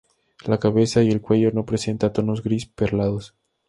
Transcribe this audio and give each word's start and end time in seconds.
La 0.47 0.57
cabeza 0.59 1.03
y 1.03 1.09
el 1.11 1.21
cuello 1.21 1.51
no 1.51 1.63
presenta 1.67 2.11
tonos 2.11 2.41
gris-perlados. 2.41 3.35